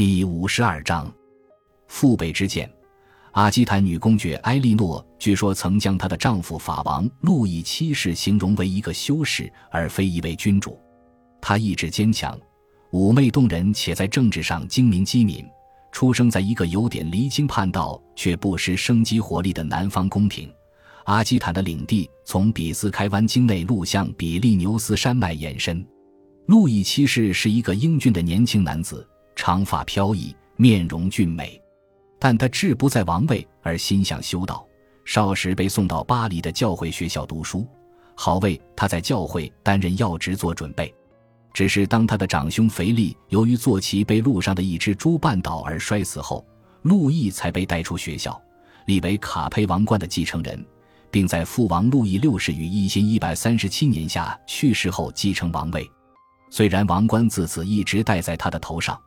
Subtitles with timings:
[0.00, 1.12] 第五十二章，
[1.86, 2.72] 父辈之见。
[3.32, 10.80] 阿基坦女公爵埃莉诺据说曾将她的丈夫法王路易七世形容为一个修士，而非一位君主。
[11.38, 12.34] 她意志坚强，
[12.92, 15.44] 妩媚动人，且在政治上精明机敏。
[15.92, 20.50] 出生在一个有点离经叛道却不失生机活力的南方宫廷。
[21.04, 25.86] 阿基坦的领地从比斯开湾境内路向比利牛斯山脉延伸。
[26.46, 31.60] 路易七世是一个英俊的年轻男子，长发飘逸，面容俊美，
[32.18, 34.66] 但他志不在王位，而心向修道。
[35.04, 37.66] 少时被送到巴黎的教会学校读书，
[38.14, 40.94] 好为他在教会担任要职做准备。
[41.52, 46.46] 只是当他的长兄腓力由于坐骑被路上的一只猪绊倒而摔死后，
[46.82, 48.40] 路易才被带出学校，
[48.84, 50.64] 立为卡佩王冠的继承人，
[51.10, 55.90] 并在父王路易六世于一千一百三十七年下去世后继承王位。
[56.50, 59.00] 虽然王冠自此一直戴在他的头上，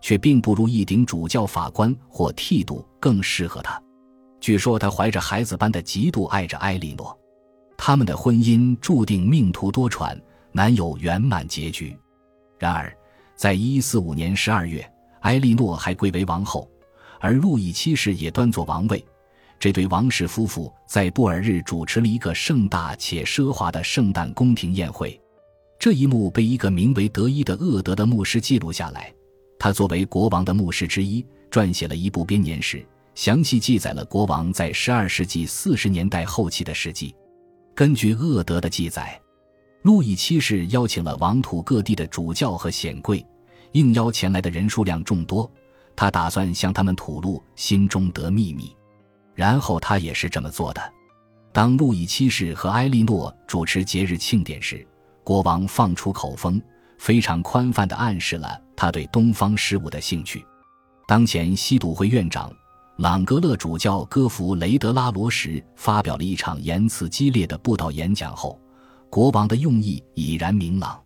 [0.00, 3.80] 却并不如一顶主教法官或剃度更适合他。
[4.40, 7.18] 据说他怀着孩子般的极度爱着埃莉诺，
[7.76, 10.18] 他们的婚姻注定命途多舛。
[10.50, 11.96] 难有圆满结局。
[12.58, 12.92] 然而，
[13.36, 14.84] 在一四五年十二月，
[15.20, 16.68] 埃莉诺还贵为王后，
[17.20, 19.04] 而路易七世也端坐王位。
[19.60, 25.20] 这对王室夫妇在布尔日主持了一个盛大且奢华的圣诞宫廷宴会。
[25.78, 29.12] 这一幕被一个名为德伊的厄德的牧师记录下来。
[29.58, 37.14] 他作为国王的牧师之一，撰写了一部编年史，详细记载了国王在十二世纪四十年代后期的事迹。
[37.74, 39.20] 根据厄德的记载。
[39.82, 43.24] 路易七世邀请了王土各地的主教和显贵，
[43.72, 45.50] 应邀前来的人数量众多。
[45.94, 48.76] 他打算向他们吐露心中得秘密，
[49.34, 50.92] 然后他也是这么做的。
[51.52, 54.86] 当路易七世和埃莉诺主持节日庆典时，
[55.22, 56.60] 国王放出口风，
[56.98, 60.44] 非常宽泛地暗示了他对东方事务的兴趣。
[61.06, 62.52] 当前西笃会院长
[62.98, 68.60] 朗格勒主教戈弗雷德拉罗什发表了一场言辞激烈的布道演讲后。
[69.10, 71.02] 国王的用意已然明朗，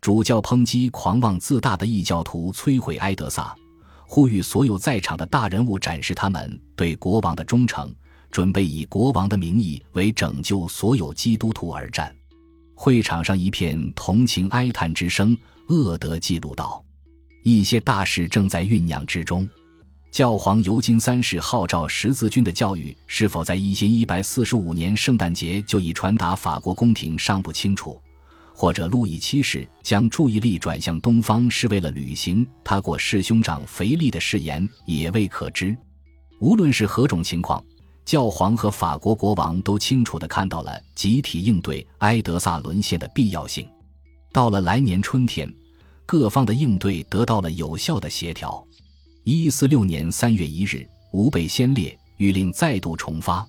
[0.00, 3.54] 主教抨击狂妄自大的异教徒摧毁埃德萨，
[4.04, 7.94] 呼吁所有在场的大人物展示他们对国王的忠诚，
[8.32, 12.12] 准备以国王的名义为拯救所有基督徒而战。
[12.76, 15.36] 会场上一片同情哀叹之声。
[15.68, 16.84] 厄德记录道
[17.42, 19.48] ：“一些大事正在酝酿之中。”
[20.12, 28.00] 教皇尤金三世号召十字军的教育是否在一千一百四十五年圣诞节就已传达法国宫廷尚不清楚，
[28.54, 35.76] 或者路易七世将注意力转向东方是为了履行他过世兄长腓力的誓言也未可知。
[36.38, 37.62] 无论是何种情况，
[38.06, 43.68] 教皇和法国国王都清楚地看到了集体应对埃德萨沦陷的必要性。
[44.32, 45.52] 到了来年春天，
[46.06, 48.64] 各方的应对得到了有效的协调。
[49.24, 53.44] 一四六年三月一日，吾辈先烈谕令再度重发。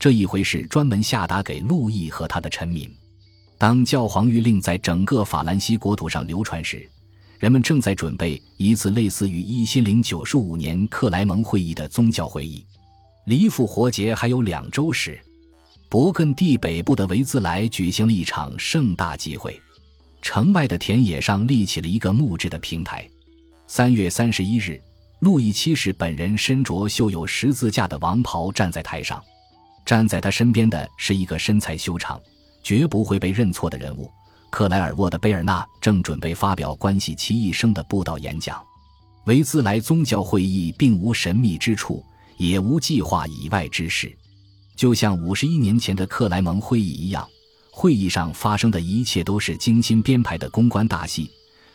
[0.00, 2.92] 这一回是专门下达给路易和他的臣民。
[3.56, 6.90] 当教皇谕令在整个法兰西国土上流传时，
[7.38, 12.66] 人们正在准备一次类似于一千零九十五年克莱蒙会议的宗教会议。
[13.24, 15.20] 离复活节还有两周时，
[15.88, 19.60] 勃艮第北部的维兹莱举行了一场盛大集会。
[20.20, 23.08] 城外的田野上立起了一个木质的平台。
[23.66, 24.80] 三月三十一日。
[25.20, 29.22] 路易七世本人身着绣有十字架的王袍站在台上，
[29.86, 32.20] 站在他身边的是一个身材修长、
[32.60, 34.10] 绝不会被认错的人物——
[34.50, 38.60] 克莱尔沃的贝尔纳，正准备发表关系其一生的布道演讲。
[39.26, 42.04] 维兹莱宗教会议并无神秘之处，
[42.48, 44.12] 也无计划以外之事，
[44.74, 47.28] 就像五十一年前的克莱蒙会议一样，
[47.70, 51.30] 会议上发生的一切都是精心编排的公关大戏。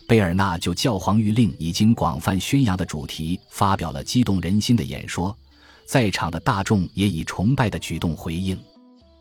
[0.08, 5.36] 贝尔纳就教皇谕令已经广泛宣扬的主题发表了激动人心的演说，
[5.86, 8.58] 在场的大众也以崇拜的举动回应，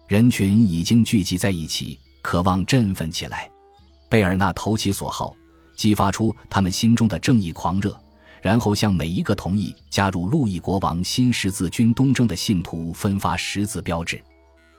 [0.08, 3.48] 人群已经聚集在一起，渴望振奋起来。
[4.08, 5.34] 贝尔纳投其所好，
[5.76, 7.96] 激发出他们心中的正义狂热，
[8.46, 14.22] 然后向每一个同意加入路易国王新十字军东征的信徒分发十字标志。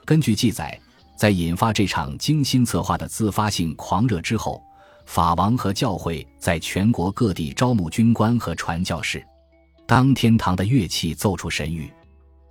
[0.06, 0.80] 根据记载，
[1.18, 4.58] 在引发这场精心策划的自发性狂热之后。
[5.04, 9.22] 法王和教会在全国各地招募军官和传教士。
[9.86, 11.90] 当天堂的乐器奏出神谕，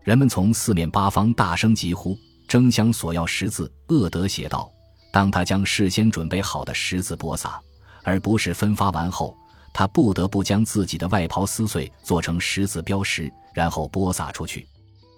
[0.03, 2.15] 人们从四面八方大声疾呼，
[2.47, 3.71] 争相索要十字。
[3.87, 4.69] 厄德写道
[5.11, 7.59] ：“当他将事先准备好的十字播撒，
[8.03, 9.35] 而不是分发完后，
[9.77, 14.67] 他不得不将自己的外袍撕碎，做成十字标识，然后播撒出去。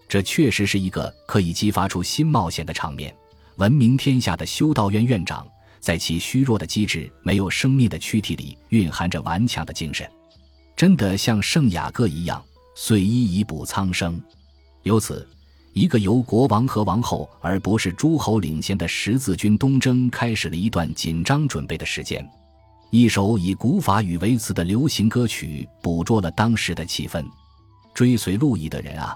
[0.06, 3.16] 这确实是一个可以激发出新冒险的场面。
[3.56, 5.48] 闻名天下的修道院院长。”
[5.80, 10.06] 在其虚弱的机智、没有生命的躯体里，蕴含着顽强的精神。
[10.76, 12.44] 真的像圣雅各一样
[12.76, 14.22] 遂衣以补苍生。
[14.84, 15.26] 由此，
[15.72, 22.30] 一个由国王和王后而不是诸侯领衔的十字军东征开始了一段紧张准备的时间。
[22.92, 27.24] 一首以古法语为词的流行歌曲捕捉了当时的气氛。
[27.94, 29.16] 追随路易的人啊，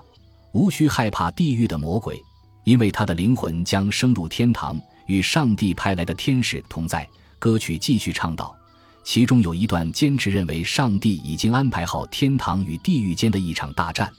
[0.51, 2.21] 无需害怕地狱的魔鬼，
[2.65, 7.07] 因为他的灵魂将升入天堂，与上帝派来的天使同在。
[7.39, 8.55] 歌曲继续唱道，
[9.03, 14.09] 其中有一段坚持认为上帝已经安排好天堂与地狱间的一场大战。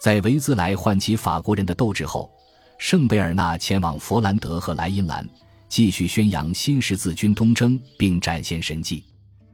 [0.00, 2.30] 在维兹莱唤起法国人的斗志后，
[2.78, 5.28] 圣贝尔纳前往佛兰德和莱茵兰，
[5.68, 9.04] 继续宣扬新十字军东征，并展现神迹。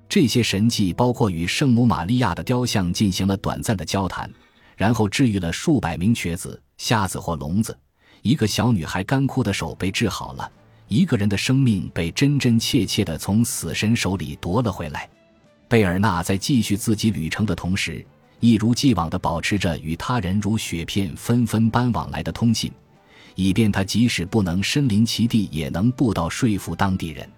[0.09, 4.31] 这些神迹包括与圣母玛利亚的雕像进行了短暂的交谈。
[4.75, 7.79] 然后治愈了数百名瘸子、瞎子或聋子，
[8.23, 10.50] 一个小女孩干枯的手被治好了，
[10.88, 15.08] 一个人的生命被真真切切地从死神手里夺了回来。
[15.69, 18.05] 贝尔纳在继续自己旅程的同时，
[18.41, 22.73] 一如既往地保持着与他人如雪片纷纷般往来的通信，
[23.34, 27.29] 以便他即使不能身临其地，也能步道说服当地人。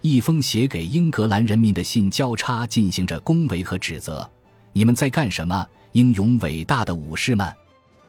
[0.00, 4.28] 一封写给英格兰人民的信交叉进行着恭维和指责
[4.72, 7.50] ：“你们在干什么？”英勇伟大的武士们，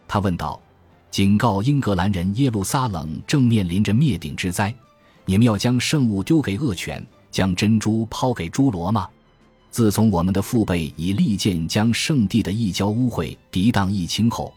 [0.09, 0.61] 他问道
[1.09, 4.75] ：“警告英格兰人，耶路撒冷正面临着灭顶之灾，
[5.23, 7.01] 你们要将圣物丢给恶犬，
[7.31, 9.07] 将珍珠抛给侏罗吗？
[9.71, 14.53] 自从我们的父辈以利剑将圣地的一交污秽涤荡一清后，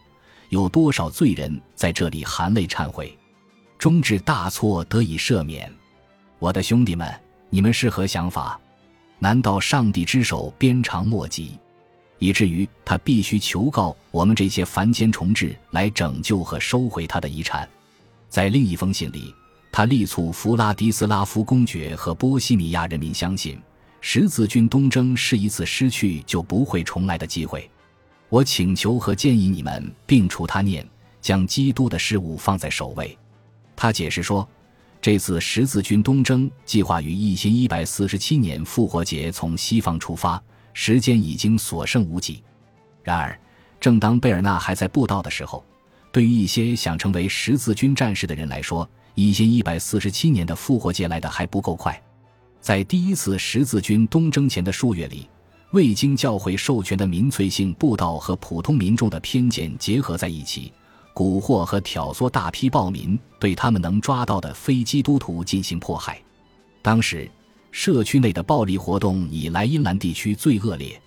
[0.51, 3.17] 有多少罪人在这里含泪忏悔，
[3.77, 5.71] 终至大错得以赦免？
[6.39, 7.09] 我的兄弟们，
[7.49, 8.59] 你们是何想法？
[9.17, 11.57] 难道上帝之手鞭长莫及？”
[12.19, 17.67] 以至于他必须求告我们这些凡间重置来拯救和收回他的遗产。
[18.27, 19.33] 在另一封信里，
[19.71, 23.57] 他力促弗拉迪斯拉夫公爵和波西米亚人民相信，
[24.01, 27.67] 十字军东征是一次失去就不会重来的机会。
[28.31, 30.87] 我请求和建议你们摒除他念，
[31.19, 33.17] 将基督的事物放在首位。
[33.75, 34.47] 他解释说，
[35.01, 40.41] 这次十字军东征计划于一千一百四十七年复活节从西方出发。
[40.73, 42.41] 时间已经所剩无几，
[43.03, 43.37] 然而，
[43.81, 45.61] 正当贝尔纳还在布道的时候，
[46.13, 52.01] 对于一些想成为十字军战士的人来说，一千一百四十七年的复活节来的还不够快。
[52.61, 55.27] 在第一次十字军东征前的数月里，
[55.71, 60.71] 未经教会授权的民粹性布道和普通民众的偏见结合在一起，
[61.13, 66.21] 蛊惑和挑唆大批暴民对他们能抓到的非基督徒进行迫害。
[66.81, 67.29] 当时。
[67.73, 71.01] 社区内的暴力活动以莱茵兰地区最恶劣。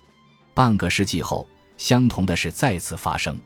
[0.55, 1.47] 半个世纪后，
[1.77, 3.37] 相同的事再次发生。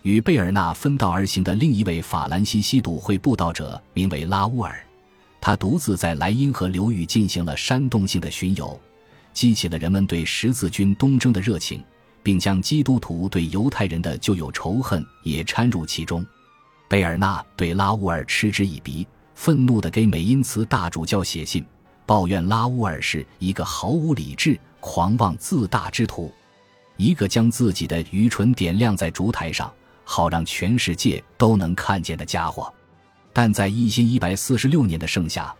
[0.00, 4.82] 与贝尔纳分道而行的另一位法兰西西笃会布道者名为拉乌尔，
[5.42, 8.80] 他独自在莱茵河流域进行了煽动性的巡游，
[9.34, 11.84] 激起了人们对十字军东征的热情，
[12.22, 16.24] 并将基督徒对犹太人的旧有仇恨也掺入其中。
[16.88, 21.62] 贝尔纳对拉乌尔嗤之以鼻，愤怒地给美因茨大主教写信。
[22.06, 26.30] 抱怨拉乌尔是一个毫无理智、狂妄自大之徒，
[26.98, 29.72] 一个将自己的愚蠢点亮在烛台上，
[30.04, 32.72] 好让全世界都能看见的家伙。
[33.32, 35.52] 但在一千一百四十六年的盛夏，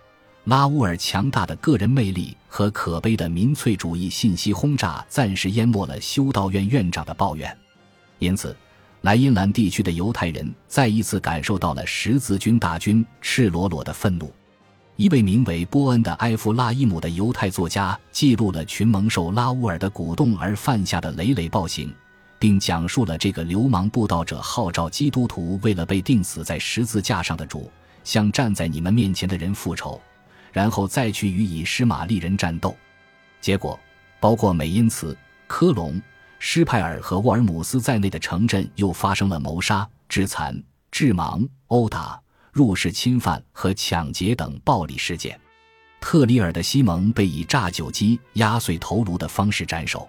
[0.45, 7.57] 拉乌尔强大的个人魅力和可悲的民粹主义信息轰炸暂时淹没了修道院院长的抱怨，
[8.19, 8.55] 因此，
[9.01, 14.31] 莱茵兰地区的犹太人再一次感受到了十字军大军赤裸裸的愤怒。
[14.97, 21.91] 一位名为波恩的埃弗拉伊姆的犹太作家记录了群蒙受拉乌尔的鼓动而犯下的累累暴行，
[22.39, 27.71] 并讲述了这个流氓布道者号召基督徒为了被钉死在十字架上的主，
[28.05, 29.99] 向站在你们面前的人复仇，
[30.55, 32.75] 然后再去与以施玛利人战斗。
[33.43, 33.79] 结果，
[34.19, 35.15] 包括美因茨、
[35.47, 36.01] 科隆、
[36.39, 40.59] 施派尔和沃尔姆斯在内的城镇又发生了谋杀、致残、
[40.91, 42.19] 致盲、殴打。
[42.53, 45.37] 入室侵犯和抢劫等暴力事件，
[46.01, 50.09] 特里尔的西蒙被以炸酒机压碎头颅的方式斩首，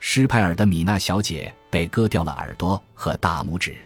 [0.00, 3.76] 施派尔的米娜小姐被割掉了耳朵和大拇指，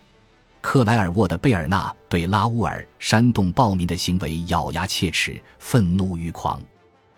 [0.71, 6.61] 克莱尔沃的贝尔纳对拉乌尔煽动暴民的行为咬牙切齿、愤怒欲狂。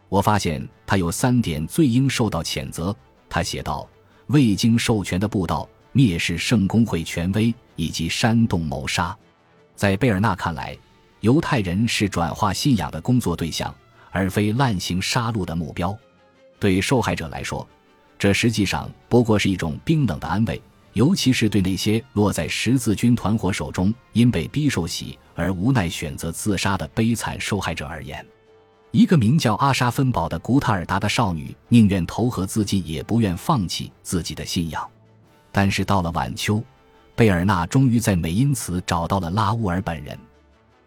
[0.09, 2.95] 我发现他有三点最应受到谴责，
[3.29, 3.89] 他写道：
[4.29, 9.19] 未经授权的布道、蔑视圣公会权威以及煽动谋杀。
[9.75, 10.79] 在贝尔纳看来，
[11.19, 13.75] 犹太人是转化信仰的工作对象，
[14.13, 15.93] 而非滥行杀戮的目标。
[16.61, 17.69] 对受害者来说，
[18.17, 28.25] 这实际上不过是一种冰冷的安慰，尤其是对那些落在十字军团伙手中、因被逼受洗而无奈选择自杀的悲惨受害者而言。
[28.91, 34.85] 一个名叫阿沙芬堡的古塔尔达的少女，宁愿投河自尽，也不愿放弃自己的信仰。
[35.53, 36.61] 但是到了晚秋，
[37.15, 40.19] 贝尔纳终于在美因茨找到了拉乌尔本人，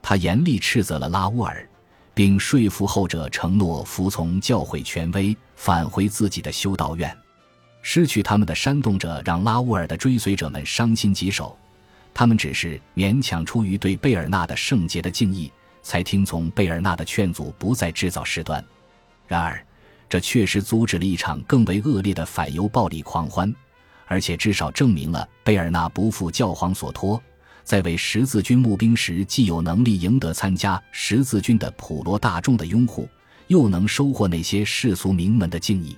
[0.01, 1.65] 他严厉斥责了拉乌尔，
[2.13, 7.17] 并说服后者承诺服从教会权威，返回自己的修道院。
[7.83, 11.55] 失去他们的煽动者让拉乌尔的追随者们伤心疾首，
[12.11, 15.51] 他们只是勉强出于对贝尔纳的圣洁的敬意。
[15.85, 18.63] 才听从贝尔纳的劝阻，不再制造事端。
[19.27, 19.61] 然而，
[20.07, 23.53] 这确实阻止了一场更为恶劣的反犹暴力狂欢，
[24.05, 27.21] 而且至少证明了贝尔纳不负教皇所托，
[27.65, 33.09] 在为十字军募兵时，既有能力赢得参加十字军的普罗大众的拥护，
[33.47, 35.97] 又能收获那些世俗名门的敬意。